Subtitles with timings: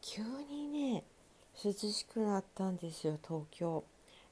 [0.00, 1.04] 急にね
[1.64, 3.84] 涼しくなったんですよ東京、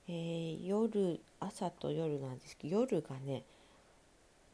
[0.09, 3.43] えー、夜朝と夜なんですけど夜がね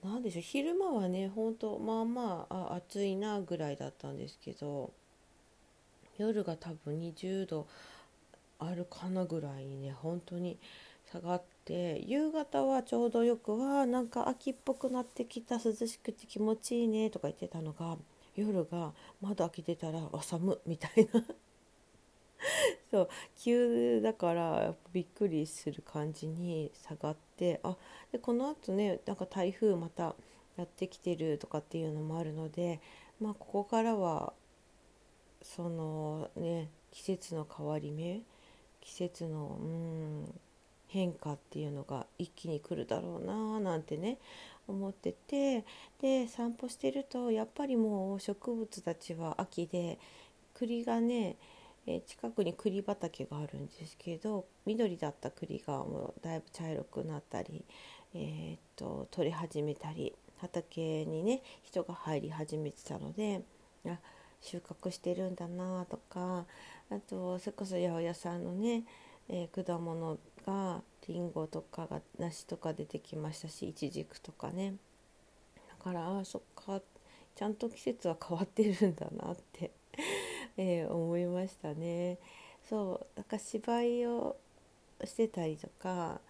[0.03, 4.91] 何でしょう昼間はねほんとまあまああ暑いなぐらいだったんですけど
[6.19, 7.67] 夜が多分20度
[8.59, 10.59] あるかなぐらいにね本当に
[11.11, 17.97] 下がって夕方はちょうどよくはなんか秋っぽくなってきた涼しくて気持ちいいねとか言ってたのが
[18.35, 21.25] 夜が窓開けてたらあ寒みたいな。
[22.91, 27.77] そう急だからびっくりする感じに下がってあ
[28.11, 30.17] でこのあとねなんか台風また
[30.57, 32.81] やってきてるとかっていうのもあるので
[33.21, 34.33] まあここからは
[35.43, 38.23] そのね季節の変わり目
[38.81, 40.41] 季節のうん
[40.89, 44.19] 変化っていうのが一気に来るだろうななんてね
[44.69, 45.65] 思ってて
[46.01, 49.99] で散歩してるとやっぱりもう植物たちは秋で
[50.55, 51.37] 栗がね
[51.87, 57.65] え近くに栗畑があるんですけど緑だった栗がもうだいぶ茶色くなったり、
[58.15, 63.43] えー、っと取り始めたり畑にね人が入り始めてたので
[63.87, 63.99] あ
[64.41, 66.45] 収穫してるんだなとか
[66.91, 68.85] あとそれこそ八百屋さんのね、
[69.29, 74.75] えー、果物がりんごとかが梨とか出てきましたしいちじくとかね
[75.57, 76.81] だからあそっか
[77.35, 79.71] ちゃんと季節は変わってるんだなって
[80.57, 82.19] えー、思いましたね。
[82.69, 84.37] そうなんか芝居を
[85.05, 86.21] してたりとか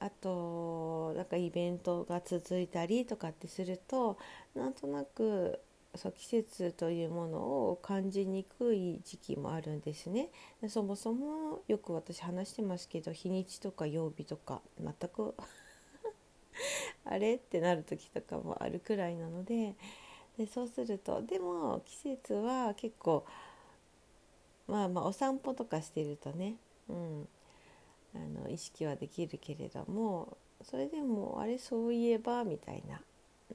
[0.00, 4.18] あとなんかイベントが続いたりとかってすると
[4.54, 5.60] なんとなく
[5.94, 10.28] そう季節というものを感じにくい時期もあるんですね。
[10.68, 15.34] そもそもよく私話してますけど日にちとか曜日とか全く
[17.04, 19.74] あれってなる時とかもあるくらいなので
[20.36, 23.24] でそうするとでも季節は結構
[24.66, 26.56] まあまあお散歩とかしてるとね、
[26.88, 27.28] うん、
[28.14, 33.00] あの意識はできるけれどもそれでもあれそういえばみたいな。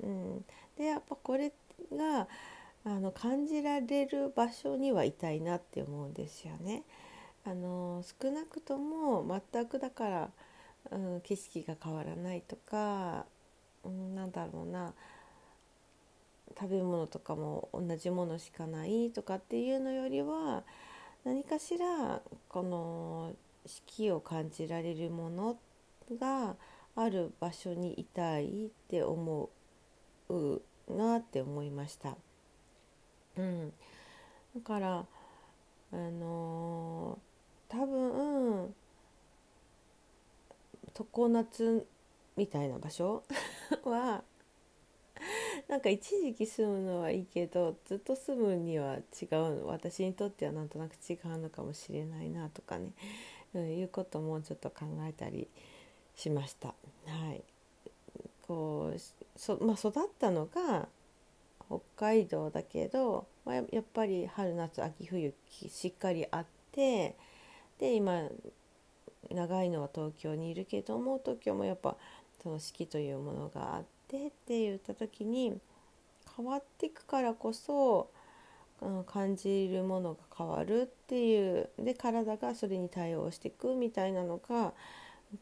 [0.02, 0.46] うん、
[0.76, 1.54] でやっぱこれ
[1.92, 2.28] が
[2.86, 6.84] あの感じられる場所にはいたいなって思うんですよね。
[7.46, 10.30] あの少なくとも全くだから、
[10.92, 13.26] うん、景色が変わらないとか、
[13.84, 14.94] うん、なんだろうな
[16.58, 20.64] 食べ物とかも同じものしかないとかっていうのよりは
[21.26, 23.34] 何かしらこの
[23.66, 25.58] 四季を感じられるもの
[26.20, 26.56] が
[26.96, 29.50] ある場所にいたいって思
[30.30, 32.16] うなって思いました。
[33.38, 33.74] うん、
[34.56, 35.06] だから
[35.92, 38.74] あのー、多分
[40.94, 41.88] 常夏
[42.36, 43.24] みたいな場所
[43.86, 44.24] は
[45.68, 52.92] なんか一時期住むのはいいけどずっと住むには違う私にとってはなんとなく違うのかもしれないなとかね、
[53.54, 55.48] うん、いうこともちょっと考えたり
[56.16, 56.70] しました。
[57.06, 57.44] はい
[58.54, 59.00] こう
[59.36, 60.88] そまあ、育ったのが
[61.68, 67.16] 北海道だけど、まあ、やっぱり春夏秋冬しっかりあって
[67.80, 68.30] で今
[69.32, 71.96] 長いのは東京にいるけども東京もやっぱ
[72.44, 75.58] その四季というものがあってって言った時に
[76.38, 78.12] 変わっていくからこそ、
[78.82, 84.74] うん、感じるものが変わるっていうで体がそれに対応していくみたいなのが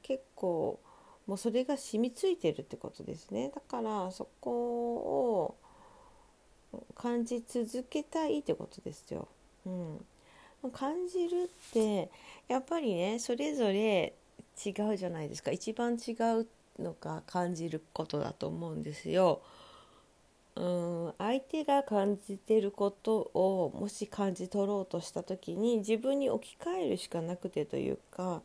[0.01, 0.79] 結構
[1.27, 5.55] もうそれが染みついてるってことですねだからそこを
[6.95, 9.27] 感じ続けたいってことですよ。
[9.65, 9.69] う
[10.67, 12.09] ん、感じるって
[12.47, 14.13] やっぱりねそれぞれ
[14.65, 16.47] 違うじゃないですか一番違う
[16.79, 19.41] のが感じることだと思うんですよ。
[20.56, 28.41] うん相手が感じてることをもし感じ取ろうとした時に自分に置き換えるしかなくてというか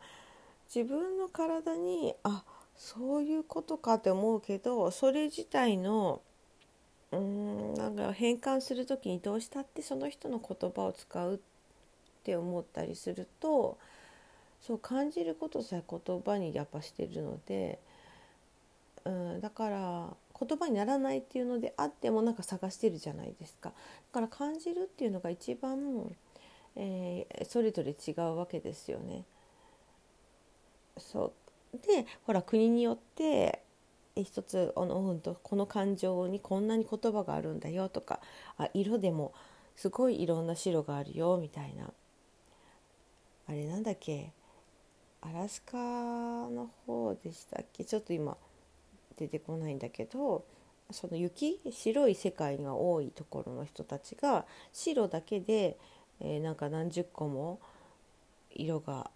[0.72, 6.20] 自分の体にあっそういうことかって思うけどそれ自体の
[7.12, 11.38] うんなんか変換する時にどうしたってその人の言葉を使うっ
[12.24, 13.78] て思ったりすると
[14.60, 17.78] そう感じることさえ言葉にやっぱしてるので。
[19.06, 20.08] うん、だから
[20.38, 23.74] 言葉にならないっていうのであってもなんか探してるじゃないですかだ
[24.12, 26.12] から感じるっていうのが一番、
[26.74, 29.24] えー、それぞれ違うわけですよね。
[30.98, 31.32] そう
[31.76, 33.62] でほら国によって
[34.16, 38.20] 一つあの、うん、とこの感情にこんなに言葉があるんだよとか
[38.58, 39.34] あ色でも
[39.76, 41.90] すごいいろんな白があるよみたいな。
[43.48, 44.32] あれなんだっけ？
[45.20, 47.84] アラスカの方でしたっけ？
[47.84, 48.36] ちょっと今
[49.18, 50.44] 出てこないんだけど
[50.90, 55.76] その雪白い世界が多いところの人たちが白だけで、
[56.20, 57.60] えー、なんか何十個も
[58.50, 59.10] 色が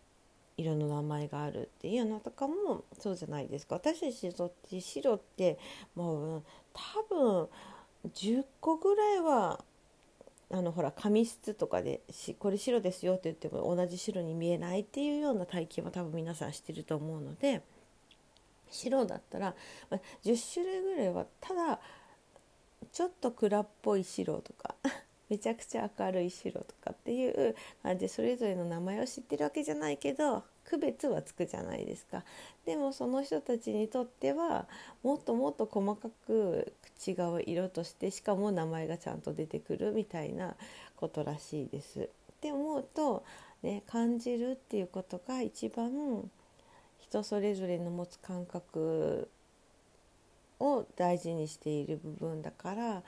[0.60, 3.76] 色の名前があるっていうのとかもそうじゃないですか。
[3.76, 5.58] 私たちにとって白って
[5.94, 6.42] もう
[6.72, 7.48] 多分
[8.14, 9.64] 10個ぐらいは
[10.52, 17.62] あのほら紙質とかでしこれ白ですよって言っても同じ白に見えないっていうような体験は多分皆さんしてると思うので
[18.70, 19.54] 白だったら、
[20.24, 21.80] 10種類ぐらいはただ
[22.92, 24.74] ちょっと暗っぽい白とか
[25.30, 32.24] めちゃくちゃ明るい白とかっていう感じそれぞれの名前を知ってるわけじゃないけど区別はつくじゃないですか
[32.66, 34.66] でもその人たちにとっては
[35.02, 36.72] もっともっと細かく
[37.06, 40.54] 違う色としてしかも名前がちゃんと出てくるみたいな
[40.96, 42.00] ことらしいです。
[42.00, 42.06] っ
[42.40, 43.24] て思うと、
[43.62, 46.30] ね、感じるっていうことが一番
[46.98, 49.28] 人それぞれの持つ感覚
[50.58, 53.02] を大事にしている部分だから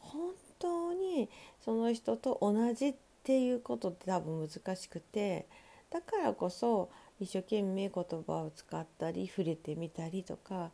[0.00, 1.28] 本当に
[1.64, 2.94] その人と同じっ
[3.24, 5.46] ていうことって多分難しくて
[5.90, 6.90] だからこそ
[7.20, 10.70] 一生懸命言葉を使ったり触れてみたりとか、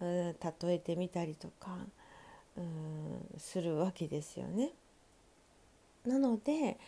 [0.00, 1.76] 例えてみたりとか、
[2.56, 4.70] うん、するわけですよね。
[6.06, 6.78] なので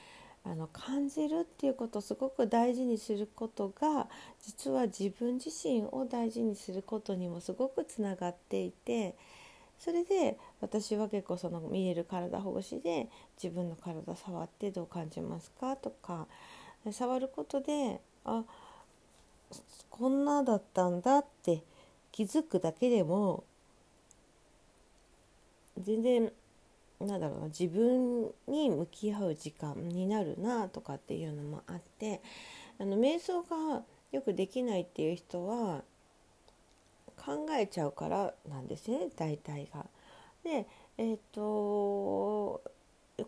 [0.44, 4.08] あの感じるっていうことをすごく大事にすることが
[4.40, 9.14] 実は自分自身を大事にすることにもすごくつながっていて
[9.80, 13.08] それで私は結構その見える体ほぐしで
[13.42, 16.26] 自分の体触ってどう感じますかとか
[16.92, 18.44] 触ることであ
[19.88, 21.62] こんなだったんだって
[22.12, 23.44] 気づくだけでも
[25.78, 26.30] 全然
[27.00, 32.20] なんだろうな自分に向き合う時間になるなとかっていうのもあって
[32.78, 35.82] あの瞑想がよくできないっていう人は
[37.30, 39.86] 考えちゃうからなんですね大体が。
[40.42, 40.66] で
[40.98, 42.60] えっ、と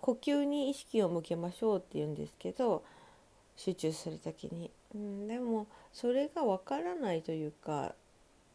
[0.01, 2.83] 呼吸に意識を向けましょうっていうんですけど
[3.57, 7.95] 集中する時に、うん、でもそれがわからないというか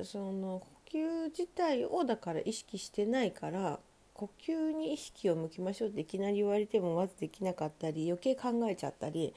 [0.03, 0.61] その
[0.91, 3.79] 呼吸自体をだから意識してないから
[4.13, 9.35] 呼吸に意識を向きましょうっていきなり言われてもまずできなかったり余計考えちゃったり、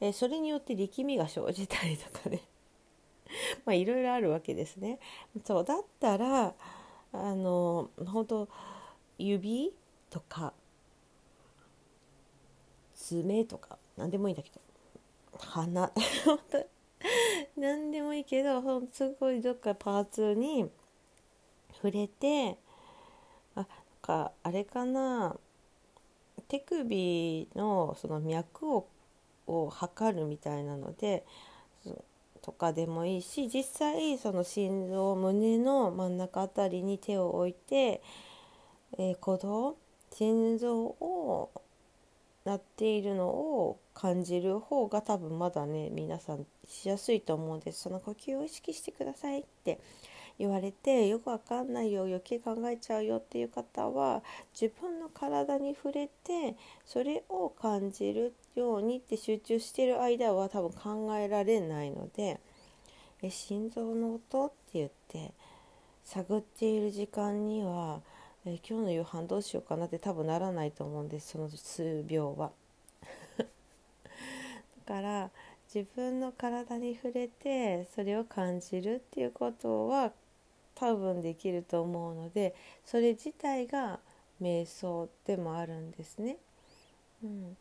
[0.00, 2.40] えそれによって力みが生じたりとかね
[3.64, 4.98] まあいろいろあるわけですね。
[5.44, 6.54] そうだったら
[7.12, 8.48] あの本当
[9.18, 9.72] 指
[10.10, 10.52] とか
[12.94, 14.60] 爪とか何でもいいんだけど
[15.38, 15.92] 鼻
[17.56, 18.62] 何でもいいけど
[18.92, 20.70] すごいどっかパーツに
[21.74, 22.58] 触れて
[23.54, 23.66] あ
[24.02, 25.36] かあれかな
[26.48, 28.88] 手首のその脈を
[29.46, 31.24] を測るみたいなので
[32.46, 38.00] とかでもいいし実際その心臓胸の真ん中あたりに手を置いて、
[38.98, 39.76] えー、鼓動
[40.12, 41.50] 心臓を
[42.44, 47.80] 鳴っているのを感じる方が多分まだね皆さんしやすいと思うんです。
[47.80, 49.80] その呼吸を意識してくださいって
[50.38, 54.22] 言われてよくわかんないよ余計考えちゃうよっていう方は
[54.58, 62.38] 自分の体に触れてそれを感じるようにって集中してる間は多分考えられないので
[63.22, 65.32] え心臓の音って言って
[66.04, 68.00] 探っている時間には
[68.44, 72.52] え今日の夕飯どうしようかなって多分ならないと思うんですその数秒は。
[74.86, 75.30] だから
[75.74, 80.12] 自分の体に触れてそれを感じるっていうことは
[80.76, 82.54] 多分できると思うので
[82.84, 83.98] それ自体が
[84.40, 86.36] 瞑想でもあるんですね。
[87.24, 87.56] うん、思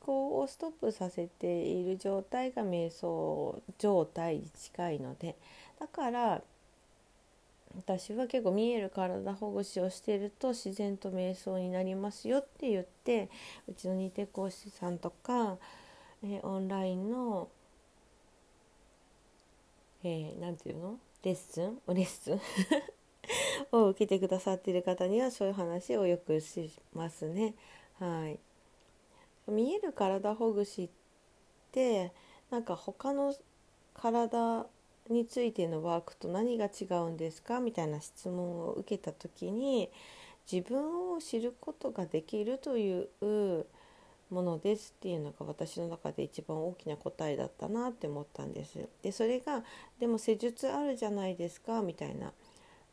[0.00, 5.36] 考をストップさせている状態が瞑想状態に近いので
[5.78, 6.42] だから
[7.76, 13.28] 私は結構見える体ほぐしをしてると自然と瞑想になりますよって言って
[13.68, 15.56] うちの似て講師さんとか、
[16.24, 17.48] え、オンラインの
[20.02, 20.98] 何、えー、て言うの？
[21.26, 22.40] レッスン レッスン
[23.72, 27.54] を受けてくださっている方にはそういう話をよくしますね。
[27.98, 28.38] はい、
[29.50, 30.88] 見える体ほぐしっ
[31.72, 32.12] て
[32.50, 33.34] なんか他の
[33.94, 34.66] 体
[35.08, 37.58] についてのワークと何が違うんですか？
[37.58, 39.90] みたいな質問を受けた時に
[40.50, 43.66] 自分を知ることができるという
[44.30, 48.88] ものですっていうのが私の中で一番大きな答えだったなって思ったんです。
[49.02, 49.64] でそれが
[49.98, 52.32] でも施術あるじゃないですかみたいな。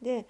[0.01, 0.27] で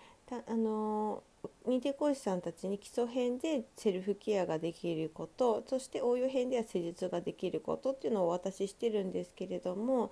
[0.47, 1.23] あの
[1.65, 10.11] 認定講師さんたちに基礎編でセルフケアができることそして応用編では施術ができることっていうのをお渡ししてるんですけれども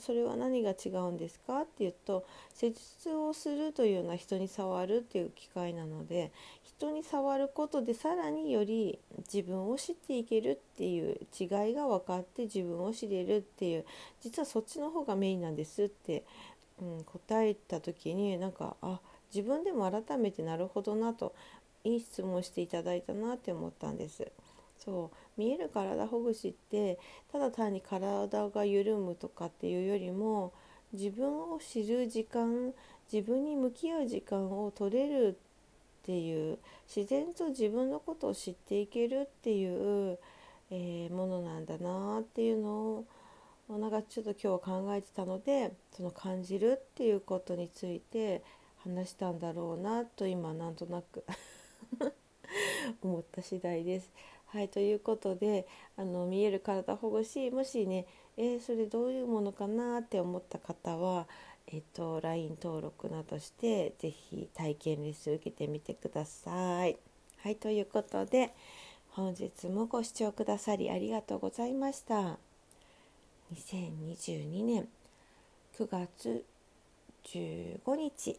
[0.00, 2.24] それは何が違うんですかっていうと
[2.54, 6.30] 施術をするというのは人に触るっていう機会なので
[6.62, 8.98] 人に触ることでさらにより
[9.32, 13.84] 自分を知っていけるっていう違いが分かって自分を知れるっていう
[14.20, 16.24] 実はそっちの方がメインなんですって、
[16.80, 21.34] うん、答えた時になんかあっ自分でも改めてなるほどなと
[21.84, 24.30] いい質問していただいたなって思ったんです。
[24.78, 26.98] そう見える体ほぐしって
[27.30, 30.52] ただ単に体が緩むとかっていうよりも
[30.92, 32.72] 自分を知る時間
[33.12, 35.28] 自分に向き合う時間を取れる
[36.02, 36.58] っていう
[36.94, 40.18] 自然と自分のことを知っていけるっていう、
[40.70, 43.04] えー、ものなんだなっていうの
[43.68, 48.42] をなんかちょっと今日は考えてたのでその感じるっていうことについて
[48.84, 51.24] 話したんだろうなと今なんとなく
[53.02, 54.10] 思った次第です。
[54.46, 61.26] はいということであの見える体保護しもしねえー、それどういうものかなって思った方は、
[61.66, 66.96] えっと、LINE 登録などして是非体験レッスン受けてみてください。
[67.38, 68.54] はいということで
[69.10, 72.38] 本日もご視聴くださりありがとうございました。
[73.54, 74.88] 2022年
[75.76, 76.44] 9月
[77.24, 78.38] 15日